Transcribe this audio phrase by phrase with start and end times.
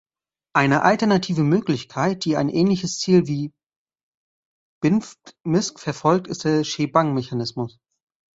[0.55, 3.53] Eine alternative Möglichkeit, die ein ähnliches Ziel wie
[4.83, 7.77] "binfmt_misc" verfolgt, ist der Shebang-Mechanismus.